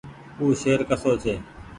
[0.39, 1.33] او شهر ڪسو ڇي۔